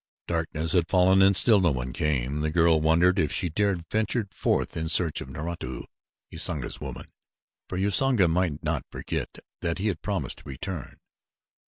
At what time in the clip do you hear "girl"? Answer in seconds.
2.49-2.81